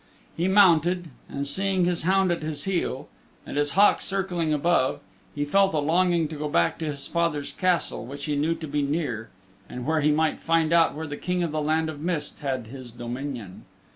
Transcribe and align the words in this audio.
He 0.35 0.47
mounted 0.47 1.09
and 1.29 1.47
seeing 1.47 1.85
his 1.85 2.01
hound 2.01 2.31
at 2.31 2.41
his 2.41 2.63
heel 2.63 3.07
and 3.45 3.55
his 3.55 3.73
hawk 3.73 4.01
circling 4.01 4.51
above 4.51 4.99
he 5.35 5.45
felt 5.45 5.75
a 5.75 5.77
longing 5.77 6.27
to 6.29 6.35
go 6.37 6.49
back 6.49 6.79
to 6.79 6.85
his 6.85 7.05
father's 7.05 7.51
Castle 7.53 8.03
which 8.03 8.25
he 8.25 8.35
knew 8.35 8.55
to 8.55 8.67
be 8.67 8.81
near 8.81 9.29
and 9.69 9.85
where 9.85 10.01
he 10.01 10.09
might 10.09 10.41
find 10.41 10.73
out 10.73 10.95
where 10.95 11.05
the 11.05 11.17
King 11.17 11.43
of 11.43 11.51
the 11.51 11.61
Land 11.61 11.87
of 11.87 12.01
Mist 12.01 12.39
had 12.39 12.65
his 12.65 12.89
dominion. 12.89 13.65